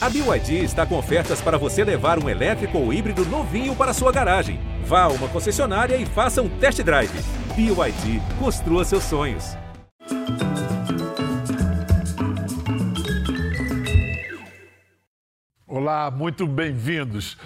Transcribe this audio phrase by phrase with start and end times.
[0.00, 4.12] A BYD está com ofertas para você levar um elétrico ou híbrido novinho para sua
[4.12, 4.60] garagem.
[4.84, 7.10] Vá a uma concessionária e faça um test drive.
[7.56, 9.56] BYD, construa seus sonhos.
[15.66, 17.36] Olá, muito bem-vindos.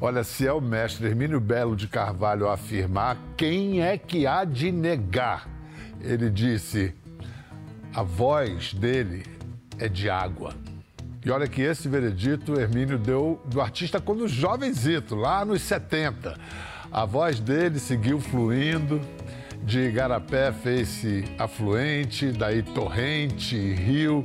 [0.00, 4.72] Olha, se é o mestre Hermínio Belo de Carvalho afirmar, quem é que há de
[4.72, 5.48] negar?
[6.00, 6.92] Ele disse:
[7.94, 9.24] a voz dele
[9.78, 10.52] é de água.
[11.24, 16.36] E olha que esse veredito Hermínio deu do artista quando jovenzito, lá nos 70.
[16.90, 19.00] A voz dele seguiu fluindo,
[19.62, 24.24] de igarapé fez-se afluente, daí torrente, rio,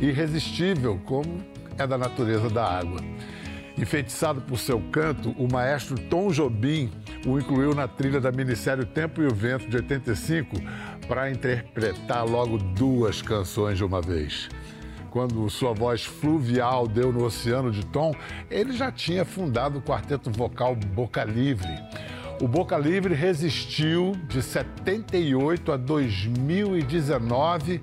[0.00, 1.44] irresistível, como
[1.76, 2.98] é da natureza da água.
[3.76, 6.90] Enfeitiçado por seu canto, o maestro Tom Jobim
[7.26, 10.56] o incluiu na trilha da minissérie O Tempo e o Vento de 85
[11.06, 14.48] para interpretar logo duas canções de uma vez
[15.16, 18.14] quando sua voz fluvial deu no Oceano de Tom,
[18.50, 21.72] ele já tinha fundado o quarteto vocal Boca Livre.
[22.38, 27.80] O Boca Livre resistiu de 78 a 2019,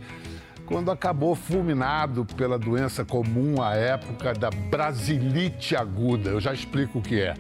[0.68, 6.30] quando acabou fulminado pela doença comum à época da brasilite aguda.
[6.30, 7.34] Eu já explico o que é.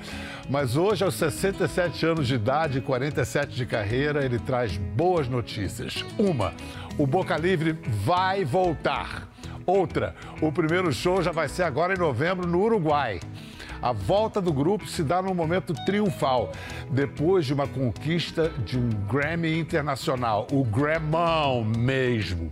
[0.49, 6.03] Mas hoje, aos 67 anos de idade e 47 de carreira, ele traz boas notícias.
[6.17, 6.51] Uma,
[6.97, 9.31] o Boca Livre vai voltar.
[9.65, 13.19] Outra, o primeiro show já vai ser agora em novembro no Uruguai.
[13.81, 16.51] A volta do grupo se dá num momento triunfal,
[16.89, 22.49] depois de uma conquista de um Grammy internacional, o Gramão mesmo,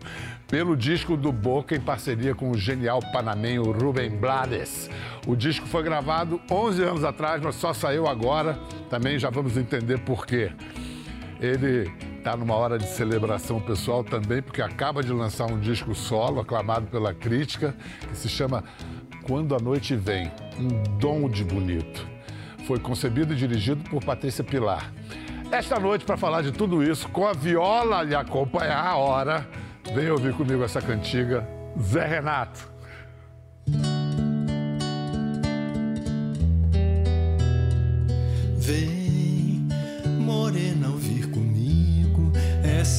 [0.48, 4.90] pelo disco do Boca em parceria com o genial panamenho Rubem Blades.
[5.26, 10.00] O disco foi gravado 11 anos atrás, mas só saiu agora, também já vamos entender
[10.00, 10.52] por quê.
[11.40, 11.90] Ele
[12.22, 16.86] está numa hora de celebração pessoal também, porque acaba de lançar um disco solo, aclamado
[16.86, 17.76] pela crítica,
[18.08, 18.64] que se chama
[19.24, 22.08] Quando a Noite Vem Um Dom de Bonito.
[22.68, 24.94] Foi concebido e dirigido por Patrícia Pilar.
[25.52, 29.48] Esta noite, para falar de tudo isso, com a viola lhe acompanhar a hora,
[29.92, 31.50] vem ouvir comigo essa cantiga,
[31.82, 32.72] Zé Renato.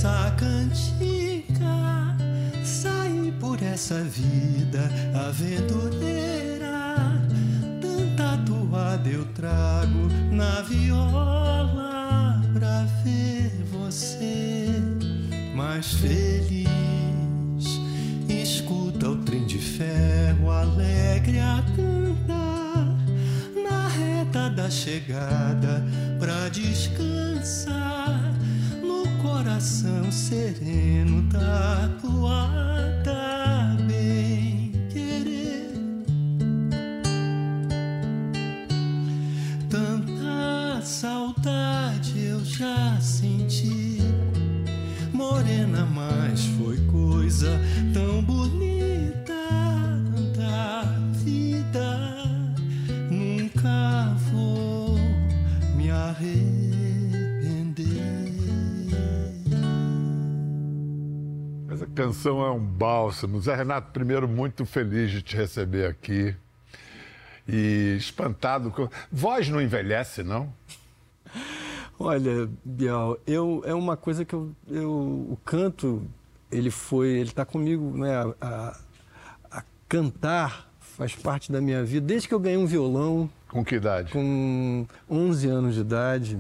[0.02, 2.16] Essa cantiga.
[2.64, 4.90] Sair por essa vida
[5.28, 6.96] aventureira.
[7.80, 14.74] Tanta toada eu trago na viola pra ver você
[15.54, 16.66] mais feliz.
[18.28, 22.96] Escuta o trem de ferro alegre a cantar
[23.54, 25.84] na reta da chegada
[26.19, 28.31] pra descansar
[29.52, 35.74] coração sereno da toada bem querer.
[39.68, 43.31] Tanta saudade eu já senti,
[62.12, 63.40] canção é um bálsamo.
[63.40, 66.36] Zé Renato, primeiro, muito feliz de te receber aqui.
[67.48, 68.70] E espantado.
[68.70, 68.88] Com...
[69.10, 70.52] Voz não envelhece, não?
[71.98, 76.06] Olha, Bial, eu, é uma coisa que eu, eu o canto,
[76.50, 78.80] ele foi, ele está comigo, né, a, a,
[79.58, 83.76] a cantar faz parte da minha vida, desde que eu ganhei um violão, Com que
[83.76, 84.12] idade?
[84.12, 86.38] com 11 anos de idade,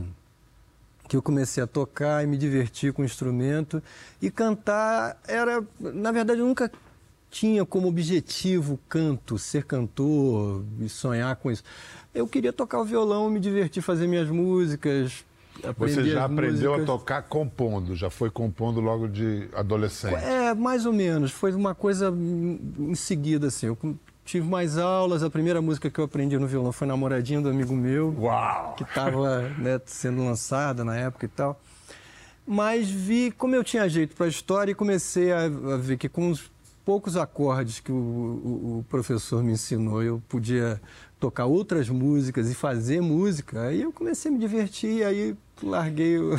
[1.12, 3.82] que eu comecei a tocar e me divertir com o instrumento.
[4.20, 6.72] E cantar era, na verdade, eu nunca
[7.30, 11.62] tinha como objetivo canto, ser cantor e sonhar com isso.
[12.14, 15.22] Eu queria tocar o violão, me divertir, fazer minhas músicas.
[15.76, 16.98] Você já aprendeu a músicas.
[16.98, 20.14] tocar compondo, já foi compondo logo de adolescente.
[20.14, 21.30] É, mais ou menos.
[21.30, 23.66] Foi uma coisa em seguida, assim.
[23.66, 23.76] Eu
[24.24, 25.22] tive mais aulas.
[25.22, 28.14] A primeira música que eu aprendi no violão foi Namoradinha do amigo meu.
[28.18, 28.74] Uau!
[28.76, 29.50] Que estava
[29.86, 31.60] sendo lançada na época e tal.
[32.46, 36.08] Mas vi, como eu tinha jeito para a história, e comecei a, a ver que
[36.08, 36.50] com os
[36.84, 40.80] poucos acordes que o, o- o professor me ensinou, eu podia
[41.20, 43.62] tocar outras músicas e fazer música.
[43.68, 46.36] Aí eu comecei a me divertir, aí larguei o,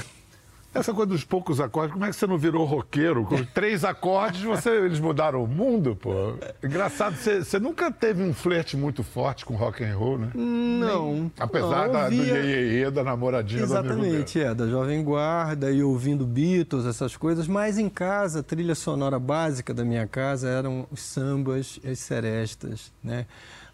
[0.73, 3.25] Essa coisa dos poucos acordes, como é que você não virou roqueiro?
[3.25, 6.33] Com três acordes, você, eles mudaram o mundo, pô.
[6.63, 10.31] Engraçado, você, você nunca teve um flerte muito forte com rock and roll, né?
[10.33, 11.13] Não.
[11.13, 15.83] Nem, apesar não, da, do Iê, Iê, da namoradinha Exatamente, é, da Jovem Guarda e
[15.83, 17.47] ouvindo Beatles, essas coisas.
[17.47, 21.99] Mas em casa, a trilha sonora básica da minha casa eram os sambas e as
[21.99, 23.27] serestas, né?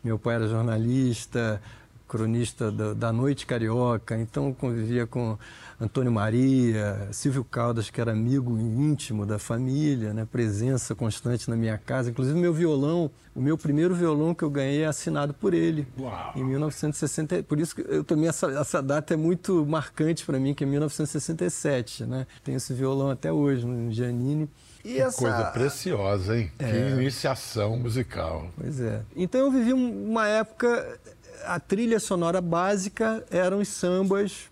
[0.03, 1.61] Meu pai era jornalista,
[2.09, 5.37] cronista da, da Noite Carioca, então convivia com
[5.79, 10.27] Antônio Maria, Silvio Caldas, que era amigo íntimo da família, né?
[10.29, 12.09] presença constante na minha casa.
[12.09, 16.33] Inclusive, meu violão, o meu primeiro violão que eu ganhei é assinado por ele, Uau.
[16.35, 17.43] em 1960.
[17.43, 20.67] Por isso que eu também, essa, essa data é muito marcante para mim, que é
[20.67, 22.03] 1967.
[22.03, 22.27] Né?
[22.43, 24.49] Tenho esse violão até hoje, no Giannini.
[24.83, 25.17] E que essa...
[25.17, 26.51] coisa preciosa, hein?
[26.59, 26.71] É...
[26.71, 28.49] Que iniciação musical.
[28.57, 29.01] Pois é.
[29.15, 30.99] Então eu vivi uma época
[31.45, 34.49] a trilha sonora básica eram os sambas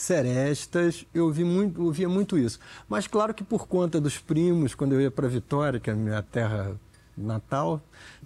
[0.00, 2.58] serestas, eu ouvi muito, ouvia muito isso.
[2.88, 5.96] Mas claro que por conta dos primos, quando eu ia para Vitória, que é a
[5.96, 6.74] minha terra
[7.16, 7.80] natal,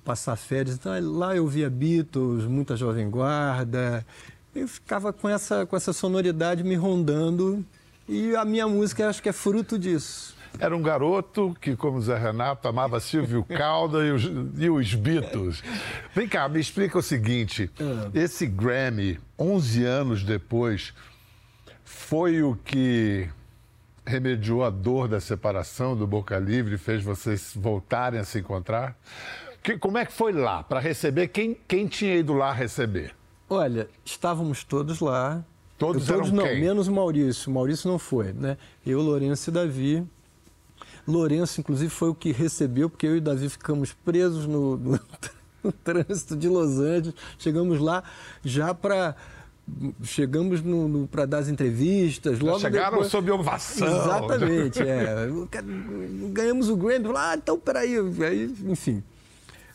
[0.04, 4.06] passar férias, então lá eu via Beatles, muita Jovem Guarda,
[4.54, 7.64] eu ficava com essa, com essa sonoridade me rondando
[8.08, 10.34] e a minha música acho que é fruto disso.
[10.58, 14.22] Era um garoto que, como Zé Renato, amava Silvio Calda e os,
[14.56, 15.62] e os Beatles.
[16.14, 17.68] Vem cá, me explica o seguinte:
[18.14, 20.94] esse Grammy, 11 anos depois,
[21.94, 23.28] foi o que
[24.04, 28.96] remediou a dor da separação do Boca Livre fez vocês voltarem a se encontrar?
[29.62, 31.28] Que, como é que foi lá para receber?
[31.28, 33.14] Quem, quem tinha ido lá receber?
[33.48, 35.42] Olha, estávamos todos lá.
[35.78, 36.60] Todos, todos eram não, quem?
[36.60, 37.50] menos o Maurício.
[37.50, 38.58] O Maurício não foi, né?
[38.84, 40.04] Eu, Lourenço e Davi.
[41.06, 45.00] Lourenço, inclusive, foi o que recebeu, porque eu e Davi ficamos presos no, no,
[45.62, 47.14] no trânsito de Los Angeles.
[47.38, 48.02] Chegamos lá
[48.44, 49.16] já para
[50.02, 50.62] chegamos
[51.10, 52.38] para dar as entrevistas.
[52.40, 53.08] Logo chegaram depois...
[53.08, 53.88] sob ovação.
[53.88, 55.26] Exatamente, é.
[56.30, 59.02] Ganhamos o Grammy, lá, ah, então peraí, aí, enfim.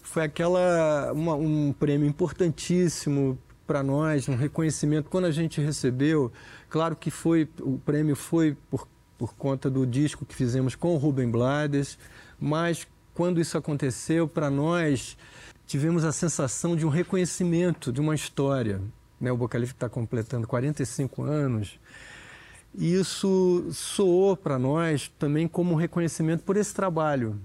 [0.01, 3.37] Foi aquela uma, um prêmio importantíssimo
[3.67, 5.09] para nós, um reconhecimento.
[5.09, 6.31] Quando a gente recebeu,
[6.69, 8.87] claro que foi o prêmio foi por,
[9.17, 11.97] por conta do disco que fizemos com o Rubem Blades,
[12.39, 15.17] mas quando isso aconteceu, para nós
[15.67, 18.81] tivemos a sensação de um reconhecimento de uma história
[19.19, 19.31] né?
[19.31, 21.79] O Bocalif está completando 45 anos.
[22.73, 27.39] E isso soou para nós também como um reconhecimento por esse trabalho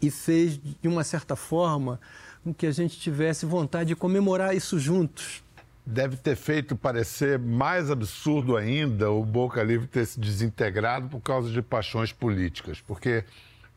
[0.00, 2.00] e fez, de uma certa forma,
[2.42, 5.42] com que a gente tivesse vontade de comemorar isso juntos.
[5.84, 11.50] Deve ter feito parecer mais absurdo ainda o Boca Livre ter se desintegrado por causa
[11.50, 13.24] de paixões políticas, porque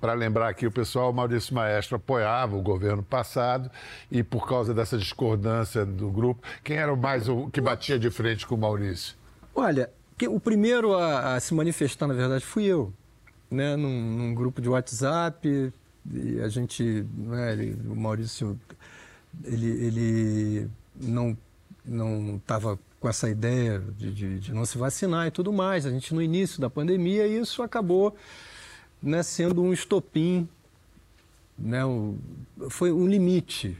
[0.04, 3.72] para lembrar aqui o pessoal, o Maurício Maestro apoiava o governo passado
[4.12, 8.46] e por causa dessa discordância do grupo, quem era mais o que batia de frente
[8.46, 9.16] com o Maurício?
[9.56, 9.90] Olha,
[10.28, 12.92] o primeiro a, a se manifestar, na verdade, fui eu,
[13.50, 15.72] né, num, num grupo de WhatsApp,
[16.12, 18.60] e a gente, né, ele, o Maurício,
[19.46, 20.70] ele, ele
[21.00, 21.38] não
[21.86, 25.86] não estava com essa ideia de, de, de não se vacinar e tudo mais.
[25.86, 28.16] A gente no início da pandemia, isso acabou
[29.04, 30.48] né, sendo um estopim,
[31.60, 32.18] né, um,
[32.70, 33.78] foi um limite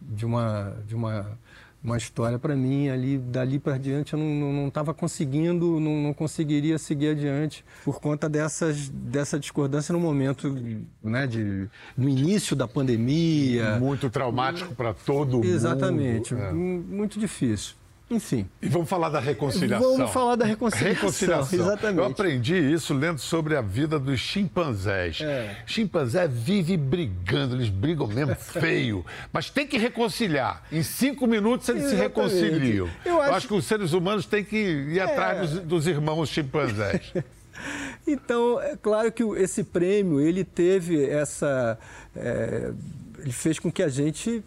[0.00, 1.38] de uma, de uma,
[1.82, 2.90] uma história para mim.
[2.90, 8.28] Ali dali para diante eu não estava conseguindo não, não, conseguiria seguir adiante por conta
[8.28, 10.54] dessas dessa discordância no momento
[11.02, 13.78] né de no início da pandemia.
[13.78, 16.34] Muito traumático para todo exatamente.
[16.34, 16.52] mundo exatamente é.
[16.52, 17.79] muito difícil
[18.10, 18.48] enfim.
[18.60, 19.96] E vamos falar da reconciliação.
[19.96, 20.94] Vamos falar da reconciliação.
[20.94, 21.60] Reconciliação.
[21.60, 21.98] Exatamente.
[21.98, 25.20] Eu aprendi isso lendo sobre a vida dos chimpanzés.
[25.20, 25.62] É.
[25.64, 29.06] Chimpanzé vive brigando, eles brigam mesmo feio.
[29.32, 30.64] Mas tem que reconciliar.
[30.72, 32.12] Em cinco minutos eles Exatamente.
[32.12, 32.88] se reconciliam.
[33.04, 33.30] Eu acho...
[33.30, 33.48] Eu acho...
[33.48, 35.02] que os seres humanos têm que ir é.
[35.02, 37.12] atrás dos, dos irmãos chimpanzés.
[38.04, 41.78] então, é claro que esse prêmio, ele teve essa...
[42.16, 42.72] É,
[43.20, 44.42] ele fez com que a gente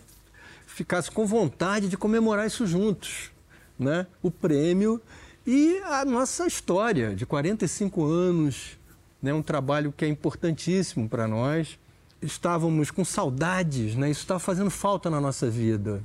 [0.67, 3.32] ficasse com vontade de comemorar isso juntos
[3.77, 5.01] né, o prêmio
[5.45, 8.77] e a nossa história de 45 anos,
[9.21, 11.77] né, um trabalho que é importantíssimo para nós.
[12.21, 16.01] Estávamos com saudades, né, isso estava fazendo falta na nossa vida.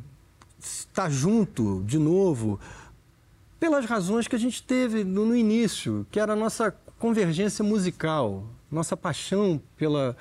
[0.61, 2.59] Estar junto de novo,
[3.61, 8.97] pelas razões que a gente teve no, início, que era a nossa convergência musical, nossa
[8.97, 10.17] paixão pela,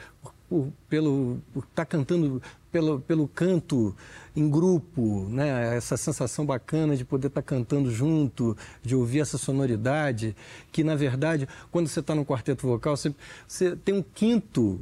[0.47, 2.41] por, pelo, estar cantando
[2.77, 3.95] pelo, pelo canto
[4.35, 5.75] em grupo, né?
[5.75, 10.35] essa sensação bacana de poder estar cantando junto, de ouvir essa sonoridade,
[10.71, 13.11] que na verdade, quando você está no quarteto vocal, você,
[13.47, 14.79] você tem um quinto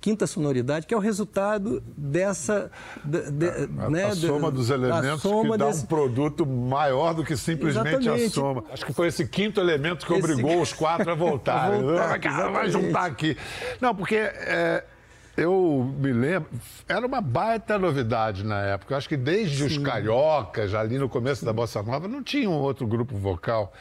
[0.00, 2.70] quinta sonoridade, que é o resultado dessa.
[3.02, 3.46] De, de,
[3.78, 7.24] A, né, a soma dos a elementos soma que dá desse- um produto maior do
[7.24, 8.28] que simplesmente a Exatamente.
[8.34, 8.64] soma.
[8.70, 11.78] Acho que foi esse quinto elemento que Esse- obrigou os quatro a voltarem.
[11.80, 13.34] A voltar, Vai, juntar aqui.
[13.80, 14.84] Não, porque é,
[15.36, 16.48] eu me lembro,
[16.88, 18.94] era uma baita novidade na época.
[18.94, 22.54] Eu acho que desde os cariocas, ali no começo da Bossa Nova, não tinha um
[22.60, 23.72] outro grupo vocal.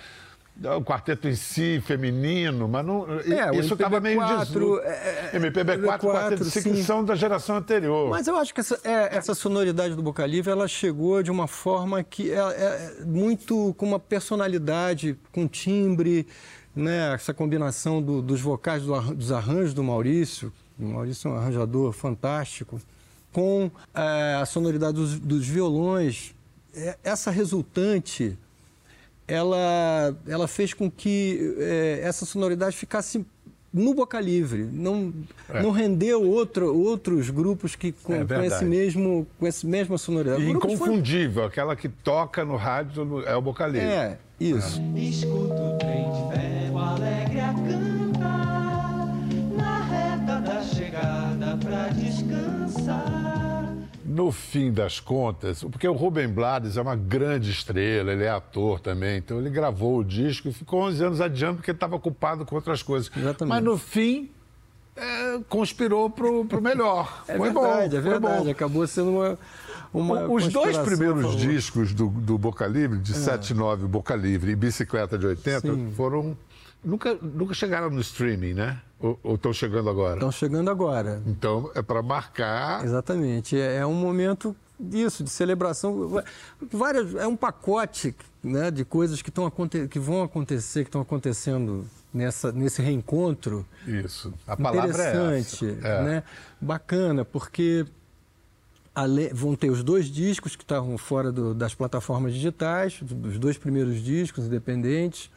[0.78, 4.80] O quarteto em si, feminino, mas não, É, isso estava meio MPB4, desuso.
[4.82, 6.84] é, é, MPB4, quarteto em si, que sim.
[6.84, 8.08] são da geração anterior.
[8.12, 11.48] Mas eu acho que essa, é, essa sonoridade do Boca Livre ela chegou de uma
[11.48, 16.28] forma que é, é muito com uma personalidade, com timbre,
[16.76, 17.14] né?
[17.16, 20.54] essa combinação do- dos vocais, do dos arranjos do Maurício.
[20.80, 22.82] O Maurício é um arranjador fantástico,
[23.32, 26.34] com é, a sonoridade dos, dos violões.
[26.76, 28.38] É, essa resultante
[29.28, 33.26] ela, ela fez com que eh, essa sonoridade ficasse
[33.74, 35.12] no Boca Livre, não,
[35.50, 40.44] não rendeu outro, outros grupos que com, É com esse mesmo com essa mesma sonoridade.
[40.44, 43.88] E Grupos foi- inconfundível, aquela que toca no rádio é o Boca Livre.
[43.88, 44.80] É, isso.
[44.96, 48.53] Escuto o trem de ferro alegre a cantar
[50.34, 53.74] reta da chegada pra descansar.
[54.06, 58.80] No fim das contas, porque o Rubem Blades é uma grande estrela, ele é ator
[58.80, 62.46] também, então ele gravou o disco e ficou 11 anos adiante porque ele estava ocupado
[62.46, 63.10] com outras coisas.
[63.16, 63.50] Exatamente.
[63.50, 64.30] Mas no fim,
[64.96, 67.24] é, conspirou pro, pro melhor.
[67.28, 68.44] É foi verdade, bom, é verdade.
[68.46, 68.52] bom.
[68.52, 69.40] Acabou sendo uma.
[69.92, 73.02] uma Os dois primeiros discos do, do Boca Livre, É.
[73.02, 75.92] de 79, Boca Livre e Bicicleta de 80, Sim.
[75.96, 76.38] foram.
[76.84, 78.80] Nunca, nunca chegaram no streaming, né?
[79.00, 80.16] Ou estão chegando agora?
[80.16, 81.22] Estão chegando agora.
[81.26, 82.84] Então é para marcar.
[82.84, 83.58] Exatamente.
[83.60, 86.22] É, é um momento disso, de celebração.
[86.72, 91.86] Várias, é um pacote né, de coisas que, aconte, que vão acontecer, que estão acontecendo
[92.14, 93.66] nessa, nesse reencontro.
[93.88, 94.34] Isso.
[94.48, 95.88] A palavra é interessante, essa.
[95.88, 96.04] É.
[96.04, 96.24] né?
[96.60, 97.86] Bacana, porque
[98.96, 103.58] ale- vão ter os dois discos que estavam fora do- das plataformas digitais, os dois
[103.58, 105.30] primeiros discos independentes.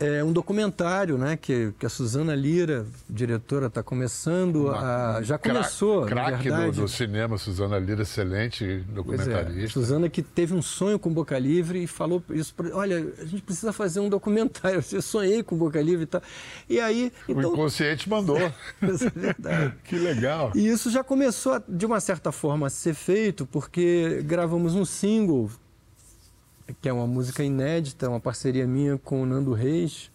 [0.00, 5.22] É um documentário, né, que, que a Suzana Lira, diretora, está começando a...
[5.22, 9.68] Já começou, Craque do, do cinema, Suzana Lira, excelente é, documentarista.
[9.68, 13.42] Suzana que teve um sonho com Boca Livre e falou isso, pra, olha, a gente
[13.42, 16.22] precisa fazer um documentário, eu sonhei com Boca Livre e tal.
[16.68, 18.38] E aí, O então, inconsciente mandou.
[18.82, 19.74] isso é verdade.
[19.84, 20.50] que legal.
[20.54, 24.84] E isso já começou, a, de uma certa forma, a ser feito, porque gravamos um
[24.84, 25.48] single,
[26.80, 30.10] que é uma música inédita, uma parceria minha com o Nando Reis,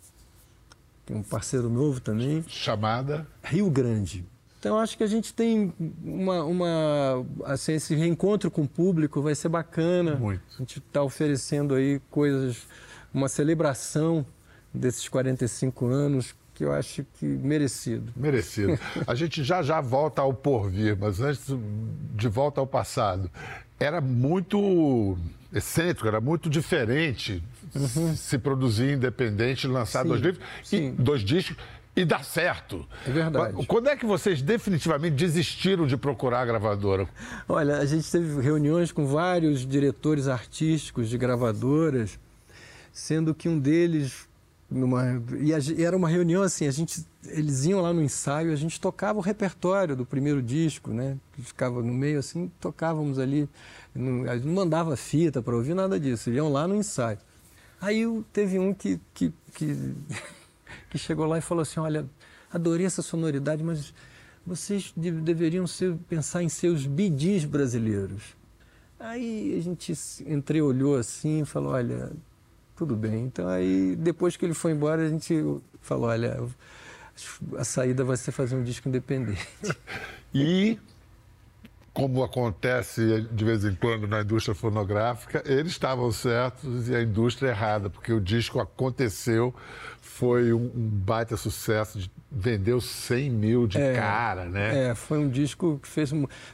[1.06, 3.26] que é um parceiro novo também, Chamada.
[3.44, 4.26] Rio Grande.
[4.60, 5.72] Então, acho que a gente tem
[6.04, 10.16] uma, uma assim, esse reencontro com o público vai ser bacana.
[10.16, 10.42] Muito.
[10.56, 12.68] A gente está oferecendo aí coisas,
[13.14, 14.26] uma celebração
[14.74, 18.12] desses 45 anos que eu acho que merecido.
[18.16, 18.80] Merecido.
[19.06, 21.46] A gente já já volta ao porvir, mas antes
[22.16, 23.30] de volta ao passado.
[23.80, 25.16] Era muito
[25.54, 27.44] excêntrico, era muito diferente
[28.16, 30.96] se produzir independente, lançar Sim, dois livros, e sim.
[30.98, 31.56] dois discos
[31.96, 32.88] e dar certo.
[33.06, 33.66] É verdade.
[33.68, 37.08] Quando é que vocês definitivamente desistiram de procurar a gravadora?
[37.48, 42.20] Olha, a gente teve reuniões com vários diretores artísticos de gravadoras,
[42.92, 44.27] sendo que um deles
[44.70, 48.52] numa e, a e era uma reunião assim, a gente eles iam lá no ensaio,
[48.52, 51.18] a gente tocava o repertório do primeiro disco, né?
[51.40, 53.50] Ficava no meio assim, tocávamos ali,
[53.94, 57.18] não, não mandava fita para ouvir nada disso, iam lá no ensaio.
[57.80, 59.94] Aí teve um que, que, que,
[60.90, 62.06] que chegou lá e falou assim, olha,
[62.52, 63.94] adorei essa sonoridade, mas
[64.46, 68.36] vocês de- deveriam ser- pensar em ser os bidis brasileiros.
[69.00, 69.94] Aí a gente
[70.26, 72.12] entreolhou assim e falou, olha,
[72.78, 73.26] tudo bem.
[73.26, 75.34] Então aí, depois que ele foi embora, a gente
[75.82, 76.40] falou, olha,
[77.58, 79.46] a saída vai ser fazer um disco independente.
[80.36, 80.78] E,
[81.94, 87.50] como acontece de vez em quando na indústria fonográfica, eles estavam certos e a indústria
[87.50, 89.56] errada, porque o disco aconteceu,
[90.00, 94.90] foi um, baita sucesso, de- vendeu 100 mil de cara, né?
[94.90, 96.12] É, foi um disco que fez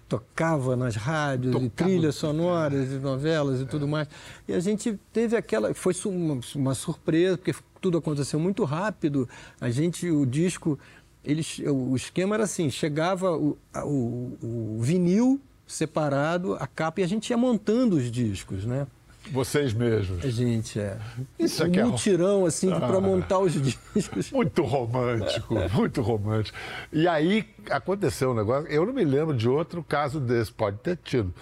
[0.08, 1.90] tocava nas rádios, e Tocava.
[1.90, 4.08] trilhas sonoras, e novelas e tudo mais.
[4.48, 9.28] E a gente teve aquela, foi uma, uma surpresa, porque tudo aconteceu muito rápido.
[9.60, 10.78] A gente, o disco,
[11.24, 17.08] eles, o esquema era assim, chegava o, o, o vinil separado, a capa, e a
[17.08, 18.86] gente ia montando os discos, né?
[19.32, 20.24] Vocês mesmos.
[20.24, 20.98] A gente, é.
[21.40, 22.80] Isso um aqui é ro- mutirão, assim, Ah.
[22.80, 24.32] para montar os discos.
[24.32, 26.58] Muito romântico, muito romântico.
[26.92, 30.98] E aí aconteceu um negócio, eu não me lembro de outro caso desse, pode ter
[31.04, 31.34] tido.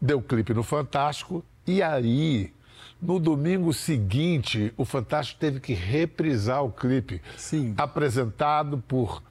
[0.00, 2.52] Deu clipe no Fantástico, e aí,
[3.00, 7.20] no domingo seguinte, o Fantástico teve que reprisar o clipe.
[7.36, 7.74] Sim.
[7.76, 9.22] Apresentado por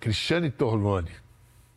[0.00, 1.10] Cristiane Torlone.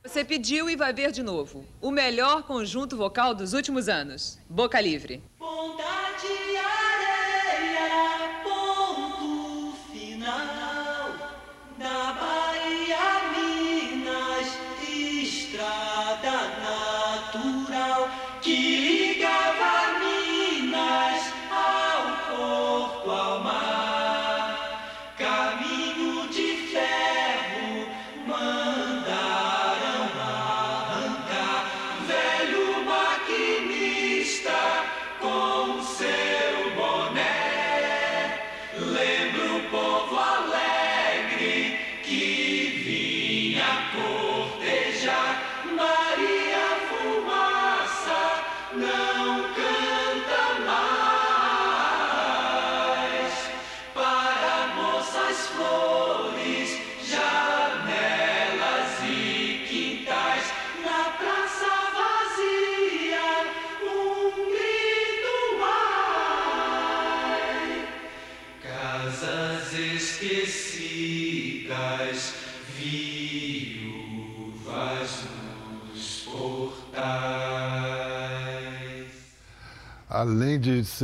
[0.07, 1.65] Você pediu e vai ver de novo.
[1.81, 4.39] O melhor conjunto vocal dos últimos anos.
[4.49, 5.21] Boca Livre.
[5.37, 6.27] Bondade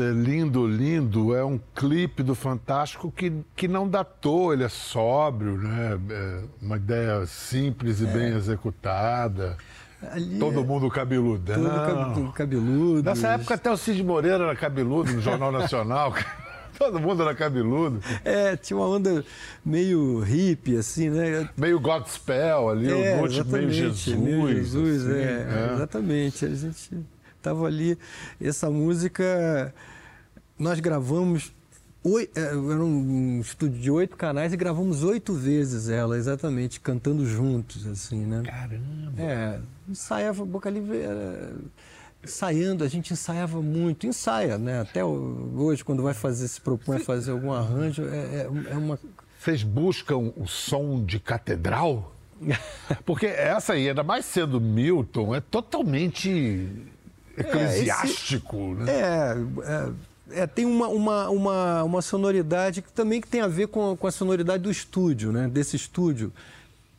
[0.01, 5.99] Lindo, lindo, é um clipe do Fantástico que, que não datou, ele é sóbrio, né?
[6.09, 9.57] É uma ideia simples e bem executada.
[10.11, 11.55] Ali Todo é mundo cabeludão.
[11.63, 13.03] todo cab- cabeludo.
[13.03, 16.13] Nessa época até o Cid Moreira era cabeludo no Jornal Nacional.
[16.77, 18.01] Todo mundo era cabeludo.
[18.25, 19.23] É, tinha uma onda
[19.63, 21.47] meio hippie, assim, né?
[21.55, 24.17] Meio Godspell ali, É, o Monte meio Jesus.
[24.19, 26.45] meio Jesus, assim, é, exatamente.
[26.45, 27.05] A gente
[27.43, 27.97] estava ali.
[28.41, 29.73] Essa música
[30.57, 31.53] nós gravamos.
[32.03, 37.25] oi- é, Era um estúdio de oito canais e gravamos oito vezes ela, exatamente, cantando
[37.25, 38.43] juntos, assim, né?
[38.45, 39.13] Caramba.
[39.21, 39.59] É,
[39.89, 41.53] ensaiava, Boca Livre era
[42.23, 44.79] ensaiando, a gente ensaiava muito, ensaia, né?
[44.79, 48.97] Até hoje, quando vai fazer, se propõe a fazer algum arranjo, é, é- é uma.
[49.37, 52.15] Vocês buscam o som de catedral?
[53.05, 56.71] Porque essa aí, ainda mais sendo Milton, é totalmente
[57.37, 58.91] eclesiástico, né?
[58.91, 59.35] É,
[60.35, 63.91] é, é, tem uma, uma, uma, uma sonoridade que também que tem a ver com,
[63.91, 65.47] a- com a sonoridade do estúdio, né?
[65.47, 66.31] Desse estúdio.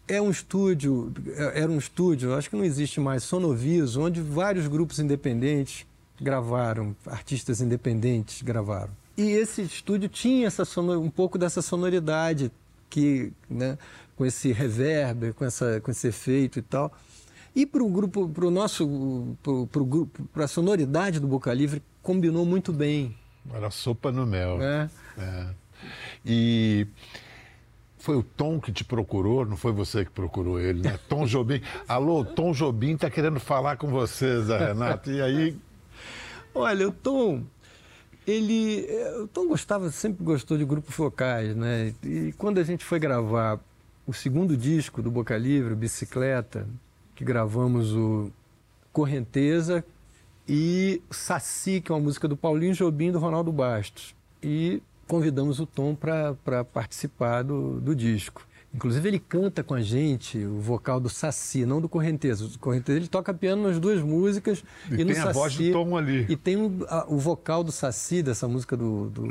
[0.07, 4.67] É um estúdio, é- era um estúdio, acho que não existe mais, Sonoviso, onde vários
[4.67, 5.87] grupos independentes
[6.21, 8.91] gravaram, artistas independentes gravaram.
[9.17, 12.51] E esse estúdio tinha essa sono- um pouco dessa sonoridade
[12.91, 13.79] que, né,
[14.17, 16.93] com esse reverb, com, essa, com esse efeito e tal.
[17.55, 21.53] E para o grupo, para o nosso, para o grupo, para a sonoridade do Boca
[21.55, 23.17] Livre combinou muito bem,
[23.53, 24.59] Era sopa no mel.
[24.59, 24.91] né?
[25.17, 25.47] É.
[26.27, 26.87] E
[27.99, 30.99] foi o Tom que te procurou, não foi você que procurou ele, né?
[31.09, 31.61] Tom Jobim.
[31.89, 35.11] Alô, Tom Jobim está querendo falar com você, Zé Renato.
[35.11, 35.57] E aí,
[36.55, 37.43] Olha, o Tom,
[38.27, 41.95] ele, é, o Tom gostava, sempre gostou de grupos vocais, né?
[42.03, 43.59] E quando a gente foi gravar
[44.07, 46.67] o segundo disco do Boca Livre, Bicicleta,
[47.15, 48.31] que gravamos o
[48.93, 49.85] Correnteza
[50.49, 54.15] e Saci, que é uma música do Paulinho Jobim e do Ronaldo Bastos.
[54.43, 58.47] E convidamos o Tom para participar do, do disco.
[58.75, 62.45] Inclusive, ele canta com a gente o vocal do Saci, não do Correnteza.
[62.45, 64.65] O Correnteza ele toca piano nas duas músicas.
[64.91, 66.27] E no tem a voz do Tom ali.
[66.29, 69.29] E tem o, a- o vocal do Saci, dessa música do, do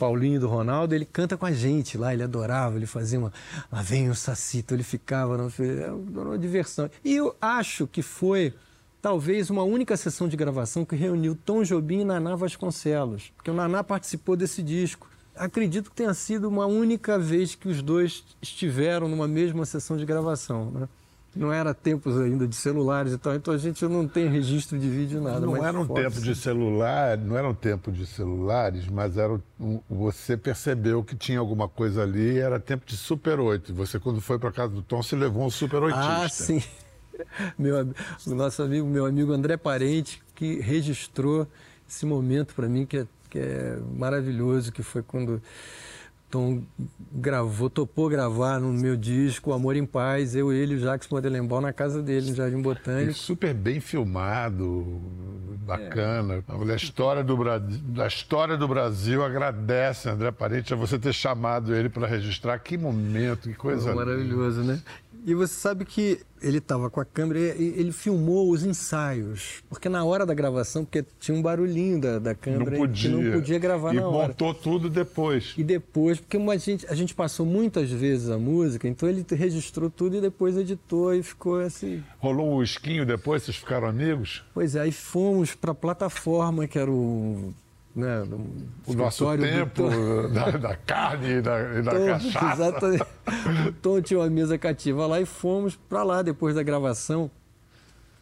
[0.00, 3.30] Paulinho do Ronaldo, ele canta com a gente lá, ele adorava, ele fazia uma.
[3.70, 6.90] Lá vem o Saci, então ele ficava, não, era uma diversão.
[7.04, 8.54] E eu acho que foi
[9.02, 13.54] talvez uma única sessão de gravação que reuniu Tom Jobim e Naná Vasconcelos, porque o
[13.54, 15.06] Naná participou desse disco.
[15.36, 20.06] Acredito que tenha sido uma única vez que os dois estiveram numa mesma sessão de
[20.06, 20.70] gravação.
[20.70, 20.88] Né?
[21.34, 24.88] Não era tempos ainda de celulares e tal, então a gente não tem registro de
[24.90, 25.38] vídeo nada.
[25.40, 29.80] não era um tempo de celular, não era um tempo de celulares, mas era um-
[29.88, 33.72] você percebeu que tinha alguma coisa ali, era tempo de Super 8.
[33.74, 35.96] Você, quando foi para casa do Tom, se levou um Super 8.
[35.96, 36.60] Ah, sim.
[37.58, 37.86] Meu,
[38.26, 41.46] o nosso amigo, meu amigo André Parente, que registrou
[41.88, 45.40] esse momento para mim que é, que é maravilhoso, que foi quando
[46.30, 46.62] Tom
[47.12, 51.60] gravou, topou gravar no meu disco Amor em Paz, eu, ele e o Jacques Modelenbaum
[51.60, 53.12] na casa dele, no Jardim E Botânico.
[53.14, 55.00] super bem filmado,
[55.66, 56.44] bacana.
[56.48, 57.36] A história do,
[58.06, 62.58] história do Brasil agradece, André Parente, a você ter chamado ele para registrar.
[62.60, 64.04] Que momento, que coisa linda.
[64.04, 64.80] Maravilhoso, né?
[65.26, 69.62] E você sabe que ele estava com a câmera e ele filmou os ensaios.
[69.68, 73.10] Porque na hora da gravação, porque tinha um barulhinho da, da Não câmera podia.
[73.10, 74.28] que não podia gravar e na hora.
[74.28, 75.54] montou tudo depois.
[75.58, 79.90] E depois, porque a gente, a gente passou muitas vezes a música, então ele registrou
[79.90, 82.02] tudo e depois editou e ficou assim.
[82.18, 84.42] Rolou um esquinho depois, vocês ficaram amigos?
[84.54, 87.52] Pois é, aí fomos para a plataforma, que era o.
[87.94, 88.22] Né,
[88.86, 89.88] O nosso tempo
[90.32, 92.52] da, da carne e da, e da Tom, cachaça.
[92.52, 93.02] Exatamente.
[93.68, 97.28] O Tom tinha uma mesa cativa lá e fomos para lá depois da gravação.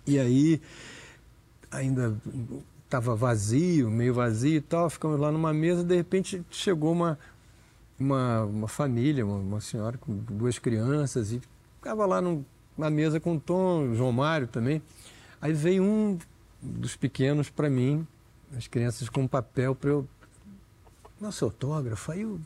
[0.06, 0.60] E aí,
[1.70, 2.16] ainda
[2.84, 7.18] estava vazio, meio vazio e tal, ficamos lá numa mesa, de repente chegou uma,
[8.00, 11.42] uma, uma família, uma, uma senhora com duas crianças, e
[11.76, 12.42] ficava lá num-
[12.76, 14.80] na mesa com o Tom, o João Mário também.
[15.42, 16.16] Aí veio um
[16.62, 18.06] dos pequenos para mim,
[18.56, 20.08] as crianças com um papel para eu
[21.20, 22.40] nosso autógrafo, aí eu,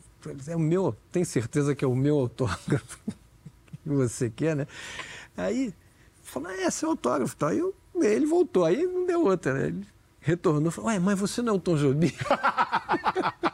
[0.47, 2.99] é o meu, tem certeza que é o meu autógrafo
[3.83, 4.67] que você quer, né?
[5.37, 5.73] Aí
[6.23, 7.49] falou, é, seu autógrafo, tá?
[7.49, 9.67] Aí eu, ele voltou, aí não deu outra, né?
[9.67, 9.87] Ele
[10.19, 12.11] retornou, falou, ué, mas você não é o Tom Jobim?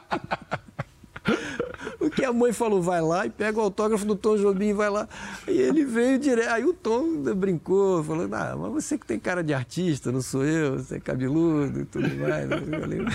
[2.10, 4.90] O que a mãe falou, vai lá e pega o autógrafo do Tom Jobim, vai
[4.90, 5.08] lá.
[5.48, 6.50] E ele veio direto.
[6.50, 10.44] Aí o Tom brincou, falou, ah, mas você que tem cara de artista, não sou
[10.44, 12.50] eu, você é cabeludo e tudo mais.
[12.50, 13.06] Eu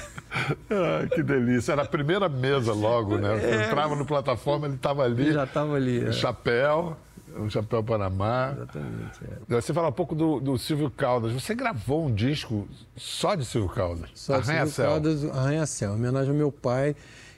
[0.71, 1.73] Ah, que delícia.
[1.73, 3.39] Era a primeira mesa logo, né?
[3.39, 3.67] Você É.
[3.67, 5.23] entrava no plataforma, ele estava ali.
[5.23, 6.05] Ele já estava ali.
[6.05, 6.13] Um é.
[6.13, 6.97] chapéu,
[7.37, 8.53] um chapéu Panamá.
[8.57, 9.21] Exatamente.
[9.51, 9.55] é.
[9.61, 11.33] Você fala um pouco do, do Silvio Caldas.
[11.33, 14.11] Você gravou um disco só de Silvio Caldas?
[14.15, 14.91] Só de Silvio Arranha-Céu.
[14.91, 16.95] Caldas, Arranha-Céu, em homenagem ao meu pai,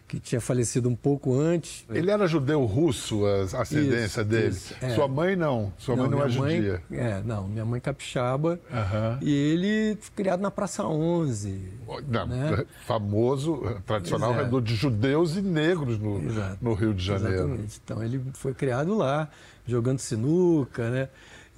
[0.09, 1.85] que tinha falecido um pouco antes.
[1.91, 4.49] Ele era judeu russo, a ascendência Isso, dele.
[4.49, 4.91] isso, é.
[4.95, 5.73] Sua mãe não.
[5.79, 6.83] Sua mãe não, é mãe- judia.
[6.93, 8.61] É, não, minha mãe capixaba.
[8.73, 9.19] Aham.
[9.21, 11.61] E ele criado na Praça 11.
[12.09, 12.65] Não, né?
[12.87, 14.45] Famoso, tradicional é.
[14.45, 16.59] redor de judeus e negros no, Exato.
[16.63, 17.35] no Rio de Janeiro.
[17.45, 17.81] Exatamente.
[17.85, 19.29] Então ele foi criado lá,
[19.67, 21.09] jogando sinuca, né?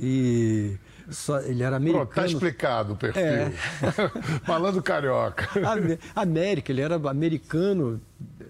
[0.00, 0.76] E
[1.10, 2.06] só, ele era americano.
[2.06, 3.22] Pronto, tá explicado o perfil.
[3.22, 3.52] É.
[4.46, 5.48] Malandro carioca.
[6.14, 8.00] América, ele era americano,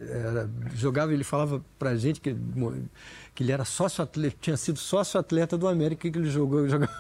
[0.01, 2.35] era- jogava, ele falava pra gente que,
[3.35, 6.93] que ele era sócio atleta, tinha sido sócio atleta do América que ele jogou, jogava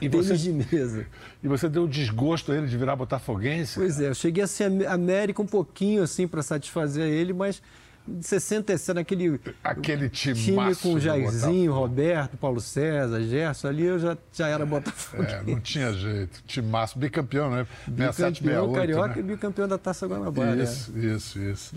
[0.00, 1.06] e você- de mesa.
[1.42, 3.76] E você deu desgosto a ele de virar botafoguense?
[3.76, 7.62] Pois é, eu cheguei a ser am- América um pouquinho assim para satisfazer ele, mas
[8.06, 14.16] de 67 naquele Aquele time time com Jairzinho, Roberto, Paulo César, Gerson, ali eu já,
[14.32, 15.22] já era Botafogo.
[15.22, 16.42] É, não tinha jeito.
[16.46, 17.66] Timaço, bicampeão, né?
[17.86, 19.20] 67, Bicampeão 68, carioca né?
[19.20, 20.60] e bicampeão da Taça Guanabara.
[20.60, 20.64] é.
[20.64, 21.76] Isso, isso, isso.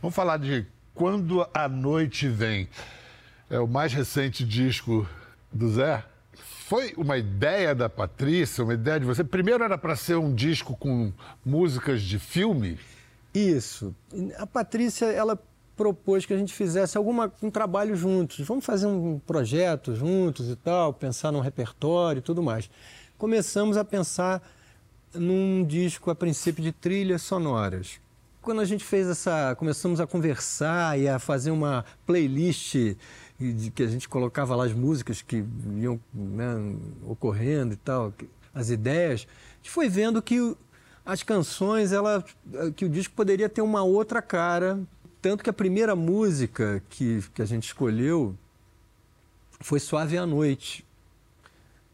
[0.00, 2.68] Vamos falar de Quando a Noite Vem.
[3.48, 5.06] É o mais recente disco
[5.52, 6.02] do Zé.
[6.68, 9.22] Foi uma ideia da Patrícia, uma ideia de você.
[9.22, 11.12] Primeiro era para ser um disco com
[11.44, 12.76] músicas de filme.
[13.32, 13.94] Isso.
[14.38, 15.38] A Patrícia, ela
[15.76, 18.44] propôs que a gente fizesse alguma, um trabalho juntos.
[18.46, 22.70] Vamos fazer um projeto juntos e tal, pensar num repertório e tudo mais.
[23.18, 24.42] Começamos a pensar
[25.14, 28.00] num disco, a princípio, de trilhas sonoras.
[28.40, 29.54] Quando a gente fez essa...
[29.56, 32.96] Começamos a conversar e a fazer uma playlist
[33.38, 35.44] de que a gente colocava lá as músicas que
[35.78, 38.14] iam né, ocorrendo e tal,
[38.54, 40.56] as ideias, a gente foi vendo que
[41.06, 42.24] as canções, ela,
[42.74, 44.80] que o disco poderia ter uma outra cara.
[45.26, 48.36] Tanto que a primeira música que, que a gente escolheu
[49.60, 50.86] foi Suave à Noite.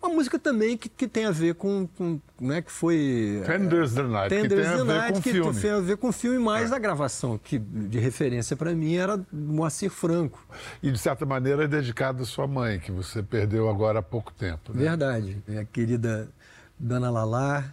[0.03, 3.43] Uma música também que, que tem a ver com, com né, que foi...
[3.47, 5.61] Tenders the Night, que Tenders tem a the ver Night, com que filme.
[5.63, 9.89] tem a ver com filme, mais a gravação, que de referência para mim era Moacir
[9.91, 10.47] Franco.
[10.83, 14.31] E, de certa maneira, é dedicado à sua mãe, que você perdeu agora há pouco
[14.35, 14.75] tempo.
[14.75, 14.83] Né?
[14.83, 15.43] Verdade.
[15.49, 16.29] Minha querida
[16.79, 17.65] Dona Lalá,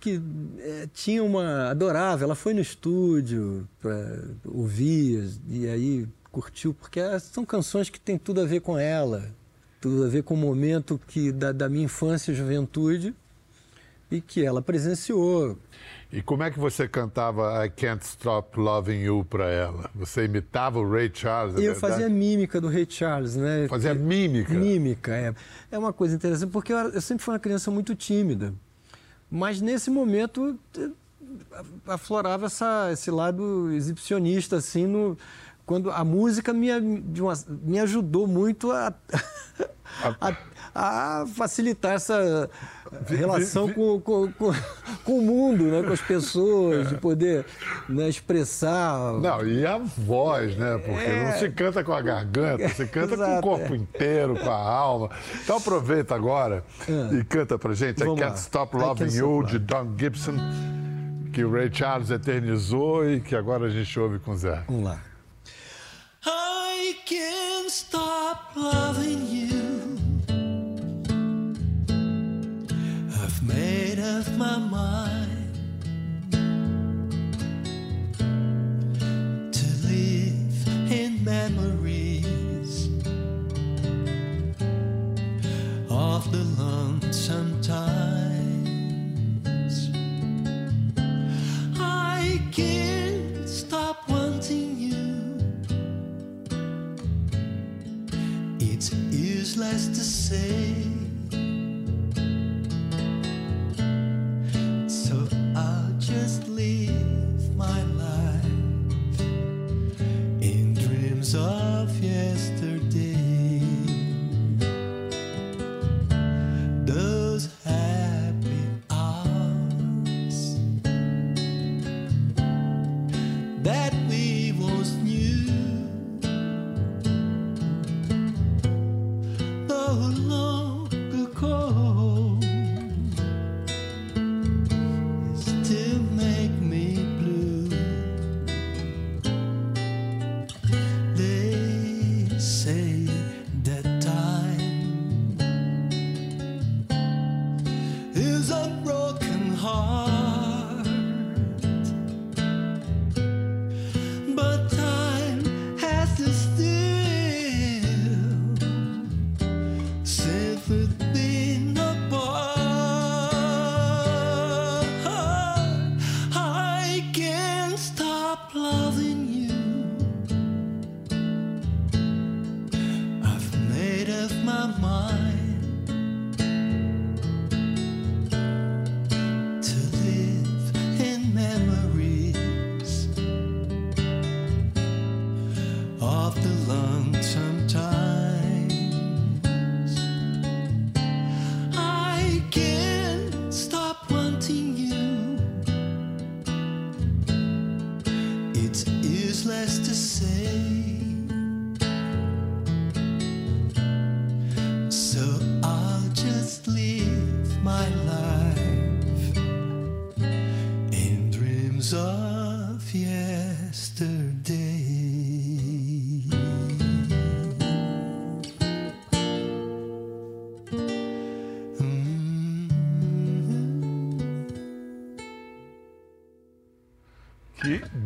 [0.00, 0.20] que
[0.58, 1.70] eh, tinha uma.
[1.70, 8.16] adorava, ela foi no estúdio para ouvir e aí curtiu, porque são canções que têm
[8.16, 9.28] tudo a ver com ela,
[9.80, 13.14] tudo a ver com o momento que, da, da minha infância e juventude
[14.10, 15.58] e que ela presenciou.
[16.12, 19.90] E como é que você cantava I Can't Stop Loving You para ela?
[19.94, 21.54] Você imitava o Ray Charles?
[21.54, 21.80] é eu verdade?
[21.80, 23.68] fazia mímica do Ray Charles, né?
[23.68, 24.52] Fazia mímica?
[24.52, 25.34] Mímica, é.
[25.70, 28.52] É uma coisa interessante, porque eu, eu sempre fui uma criança muito tímida.
[29.30, 30.58] Mas nesse momento
[31.86, 35.16] aflorava essa, esse lado exibicionista, assim, no,
[35.64, 36.68] quando a música me,
[37.20, 38.92] uma- me ajudou muito a,
[40.74, 42.50] a, a facilitar essa
[43.06, 44.52] relação com, com, com,
[45.04, 45.82] com o mundo, né?
[45.82, 47.44] com as pessoas, de poder
[47.88, 49.14] né, expressar.
[49.14, 50.78] Não, e a voz, né?
[50.78, 53.30] Porque não se canta com a garganta, se canta com o É.
[53.30, 53.76] Exato, corpo é.
[53.76, 55.10] inteiro, com a alma.
[55.42, 56.64] Então aproveita agora
[57.12, 58.26] e canta pra gente Vamos I lá.
[58.28, 60.34] Can't Stop I Loving Can't You, Stop de Don Gibson,
[61.32, 64.62] que o Ray Charles eternizou e que agora a gente ouve com o Zé.
[64.66, 65.00] Vamos lá.
[66.26, 70.09] I can't stop loving you.
[73.42, 75.29] Made up my mind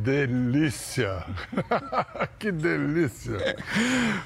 [0.04, 1.24] delícia!
[2.38, 3.38] que delícia!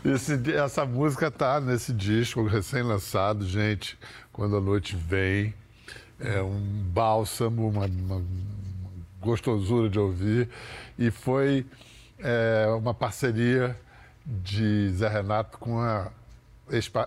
[0.05, 3.97] Esse- essa música tá nesse disco recém-lançado, gente.
[4.33, 5.55] Quando a noite vem,
[6.19, 6.61] é um
[6.93, 8.23] bálsamo, uma, uma
[9.21, 10.49] gostosura de ouvir.
[10.99, 11.65] E foi
[12.19, 13.77] é, uma parceria
[14.27, 16.11] de Zé Renato com a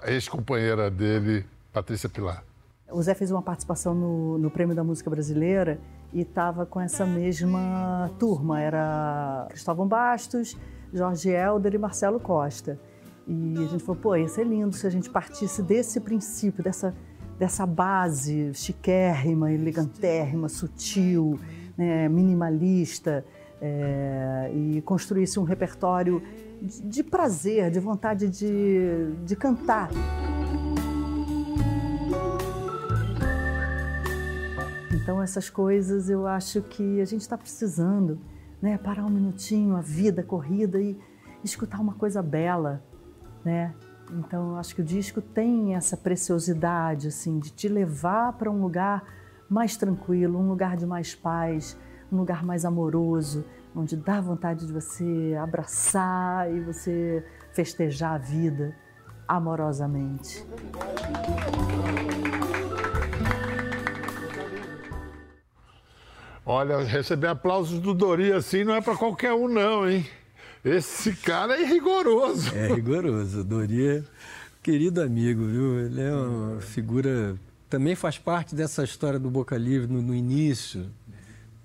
[0.05, 2.41] ex-companheira dele, Patrícia Pilar.
[2.89, 5.77] O Zé fez uma participação no, no Prêmio da Música Brasileira
[6.13, 8.61] e estava com essa mesma turma.
[8.61, 10.57] Era Cristóvão Bastos,
[10.93, 12.79] Jorge Helder e Marcelo Costa.
[13.27, 16.93] E a gente falou, pô, ia ser lindo se a gente partisse desse princípio, dessa,
[17.39, 21.39] dessa base chiquérrima, elegantérrima, sutil,
[21.77, 23.23] né, minimalista,
[23.61, 26.21] é, e construísse um repertório
[26.61, 29.89] de, de prazer, de vontade de, de cantar.
[35.11, 38.17] Então essas coisas eu acho que a gente está precisando,
[38.61, 38.77] né?
[38.77, 40.97] Parar um minutinho, a vida corrida e
[41.43, 42.81] escutar uma coisa bela,
[43.43, 43.75] né?
[44.13, 48.61] Então eu acho que o disco tem essa preciosidade assim de te levar para um
[48.61, 49.03] lugar
[49.49, 51.77] mais tranquilo, um lugar de mais paz,
[52.09, 53.43] um lugar mais amoroso,
[53.75, 57.21] onde dá vontade de você abraçar e você
[57.51, 58.73] festejar a vida
[59.27, 60.47] amorosamente.
[66.45, 70.05] Olha, receber aplausos do Dori assim não é para qualquer um, não, hein?
[70.65, 72.53] Esse cara é rigoroso.
[72.55, 73.43] É rigoroso.
[73.43, 74.03] Doria,
[74.61, 75.79] querido amigo, viu?
[75.79, 77.35] Ele é uma figura.
[77.69, 80.87] Também faz parte dessa história do Boca Livre no, no início,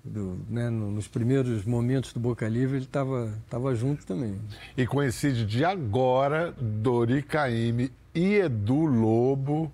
[0.05, 4.39] do, né, no- nos primeiros momentos do Boca Livre, ele estava tava junto também.
[4.77, 9.73] E coincide de agora Dori Caymmi e Edu Lobo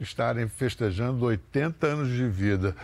[0.00, 2.76] estarem festejando 80 anos de vida.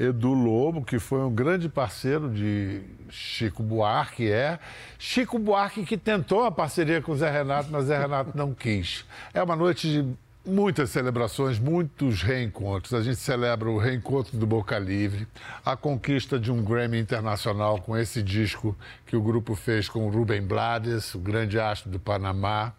[0.00, 4.58] Edu Lobo, que foi um grande parceiro de Chico Buarque, é.
[4.98, 9.04] Chico Buarque que tentou a parceria com o Zé Renato, mas Zé Renato não quis.
[9.34, 10.08] É uma noite de
[10.42, 12.94] muitas celebrações, muitos reencontros.
[12.94, 15.28] A gente celebra o reencontro do Boca Livre,
[15.62, 20.10] a conquista de um Grammy internacional com esse disco que o grupo fez com o
[20.10, 22.72] Rubem Blades, o grande astro do Panamá.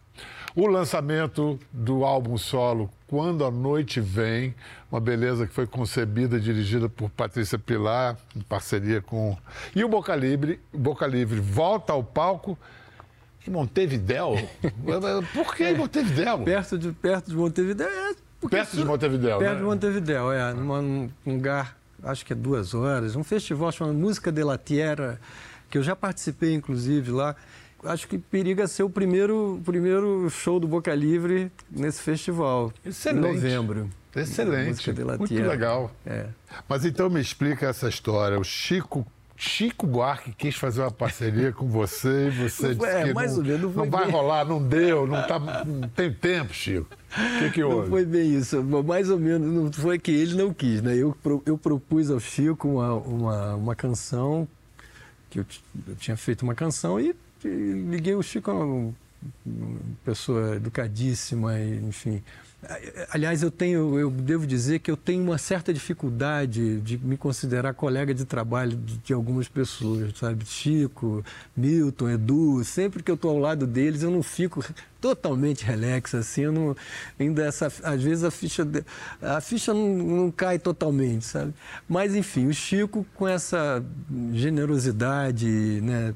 [0.56, 4.54] O lançamento do álbum solo Quando a Noite Vem,
[4.92, 9.38] uma beleza que foi concebida e dirigida por Patrícia Pilar, em parceria com.
[9.76, 12.58] E o Boca Livre, Boca Livre volta ao palco
[13.48, 14.36] em Montevidéu.
[15.34, 16.40] Por que em Montevidéu?
[16.40, 17.88] Perto de, perto de Montevidéu.
[17.88, 19.60] É Perto de Montevidéu, Perto né?
[19.60, 20.54] de Montevidéu, é.
[20.54, 23.16] Num lugar, acho que é duas horas.
[23.16, 25.20] Um festival chamado Música de la Tierra,
[25.70, 27.36] que eu já participei, inclusive, lá.
[27.84, 32.72] Acho que periga ser o primeiro, primeiro show do Boca Livre nesse festival.
[32.86, 33.28] Excelente.
[33.28, 33.90] Em novembro.
[34.16, 34.68] Excelente.
[34.70, 35.92] Música de la Muito legal.
[36.06, 36.28] É.
[36.68, 38.40] Mas então me explica essa história.
[38.40, 39.06] O Chico.
[39.44, 43.32] Chico Buarque quis fazer uma parceria com você e você Não disse é, que mais
[43.32, 44.14] não, ou menos, não não vai bem.
[44.14, 46.86] rolar, não deu, não, tá, não tem tempo, Chico.
[47.18, 47.90] O que, que Não houve?
[47.90, 50.96] foi bem isso, mais ou menos, não foi que ele não quis, né?
[50.96, 54.48] Eu, eu propus ao Chico uma, uma, uma canção,
[55.32, 55.46] que eu,
[55.88, 57.16] eu tinha feito uma canção e
[57.48, 58.94] liguei o Chico, é uma,
[60.04, 62.24] pessoa educadíssima, enfim.
[63.10, 67.74] Aliás, eu tenho, eu devo dizer que eu tenho uma certa dificuldade de me considerar
[67.74, 70.46] colega de trabalho de, algumas pessoas, sabe?
[70.46, 71.26] Chico,
[71.58, 74.64] Milton, Edu, sempre que eu estou ao lado deles, eu não fico
[75.02, 76.76] totalmente relax, assim, eu não,
[77.20, 78.68] ainda essa, às vezes a ficha,
[79.20, 81.56] a ficha não, não cai totalmente, sabe?
[81.90, 83.84] Mas, enfim, o Chico com essa
[84.34, 85.48] generosidade,
[85.82, 86.14] né?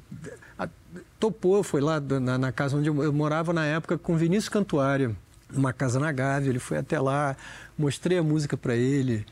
[1.26, 5.16] Topou, foi lá na, na casa onde eu, morava na época com Vinícius Cantuária,
[5.52, 7.36] uma casa na Gávea, ele foi até lá,
[7.78, 9.26] mostrei a música para ele,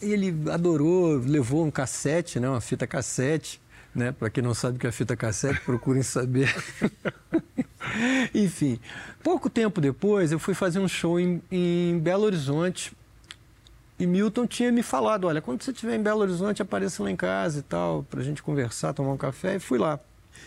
[0.00, 3.60] ele adorou, levou um cassete, né, uma fita cassete,
[3.94, 6.54] né, para quem não sabe o que é fita cassete, procurem saber.
[8.34, 8.80] Enfim,
[9.22, 12.92] pouco tempo depois eu fui fazer um show em, em Belo Horizonte.
[13.96, 17.16] E Milton tinha me falado, olha, quando você estiver em Belo Horizonte, apareça lá em
[17.16, 20.00] casa e tal, para a gente conversar, tomar um café, e fui lá.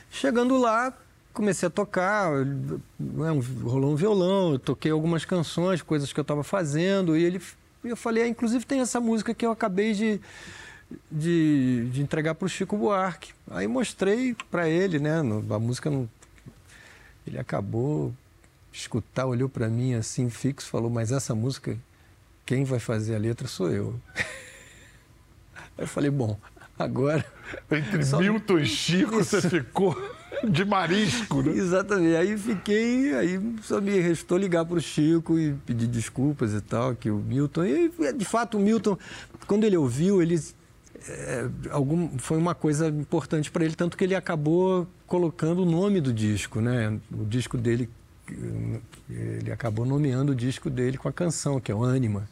[0.09, 0.93] Chegando lá,
[1.33, 2.31] comecei a tocar,
[2.99, 3.29] né,
[3.63, 7.41] rolou um violão, eu toquei algumas canções, coisas que eu estava fazendo, e ele,
[7.83, 10.19] eu falei, ah, inclusive tem essa música que eu acabei de,
[11.11, 13.33] de, de entregar para o Chico Buarque.
[13.51, 16.09] Aí mostrei para ele, né, a música não...
[17.25, 18.13] Ele acabou
[18.71, 21.77] escutar, olhou para mim assim, fixo, falou, mas essa música,
[22.45, 23.99] quem vai fazer a letra sou eu.
[25.77, 26.37] Aí eu falei, bom,
[26.77, 27.25] agora...
[27.71, 29.95] Entre Só- Milton e Chico, você ficou
[30.47, 31.53] de marisco, né?
[31.53, 32.15] Exatamente.
[32.15, 36.93] Aí fiquei, aí só me restou ligar para o Chico e pedir desculpas e tal,
[36.95, 37.63] que o Milton.
[37.65, 38.97] E de fato o Milton,
[39.47, 40.37] quando ele ouviu, ele.
[41.07, 46.01] é, algum, foi uma coisa importante para ele, tanto que ele acabou colocando o nome
[46.01, 46.99] do disco, né?
[47.11, 47.89] O disco dele,
[49.09, 52.27] ele acabou nomeando o disco dele com a canção, que é o Ânima.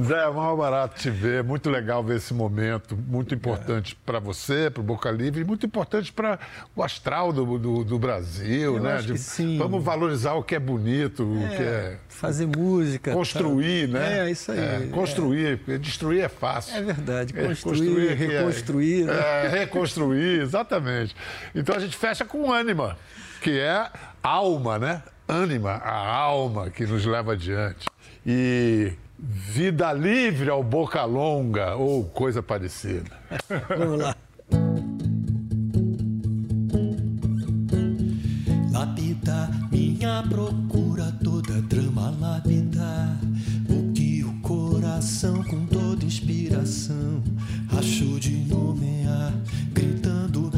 [0.00, 4.68] Zé, é mal barato te ver, muito legal ver esse momento, muito importante para você,
[4.68, 6.36] para o Boca Livre, muito importante para
[6.74, 9.00] o astral do, do, do Brasil, Eu né?
[9.00, 9.56] que sim.
[9.56, 13.12] Vamos valorizar o que é bonito, o que é Fazer música.
[13.12, 13.98] construir, tá?
[14.00, 14.26] né?
[14.26, 14.58] É, isso aí.
[14.58, 16.76] É, construir, porque destruir é fácil.
[16.76, 17.32] É verdade.
[17.38, 19.04] É, Construir, é- reconstruir.
[19.04, 19.14] né?
[19.14, 21.14] É, reconstruir, exatamente.
[21.54, 22.98] Então a gente fecha com ânima,
[23.40, 23.88] que é
[24.20, 25.02] alma, né?
[25.28, 27.86] Ânima, a alma que nos leva adiante.
[28.26, 28.92] E
[29.26, 33.10] vida livre ao boca longa, ou coisa parecida.
[33.76, 34.16] Vamos lá.
[38.70, 43.18] Lapidar minha procura, toda trama lapidar.
[43.68, 47.22] O que o coração, com toda inspiração,
[47.76, 49.32] achou de nomear,
[49.72, 50.53] gritando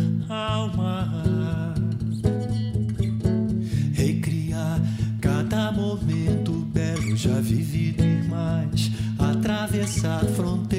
[9.86, 10.75] Atravessar fronteiras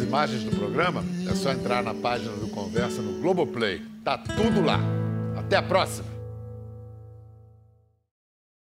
[0.00, 1.04] as imagens do programa?
[1.28, 3.82] É só entrar na página do Conversa no Globoplay.
[4.02, 4.80] Tá tudo lá.
[5.36, 6.09] Até a próxima!